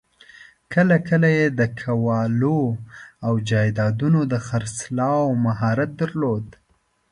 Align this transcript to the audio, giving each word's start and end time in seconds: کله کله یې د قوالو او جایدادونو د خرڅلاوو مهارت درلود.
کله 0.73 0.97
کله 1.09 1.29
یې 1.37 1.45
د 1.59 1.61
قوالو 1.81 2.61
او 3.25 3.33
جایدادونو 3.49 4.19
د 4.31 4.33
خرڅلاوو 4.47 5.39
مهارت 5.45 5.89
درلود. 6.01 6.45